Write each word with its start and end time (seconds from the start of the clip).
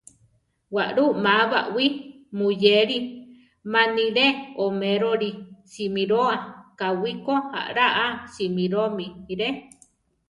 Walú 0.75 1.05
ma 1.23 1.33
bawí 1.51 1.85
muyéli, 2.37 2.97
ma 3.71 3.81
ni 3.95 4.05
le 4.17 4.27
oméroli 4.65 5.29
simíroa, 5.71 6.35
káwi 6.79 7.11
ko 7.25 7.35
alá 7.61 7.87
a 8.03 8.05
simíromi 8.33 9.07
re. 9.39 9.49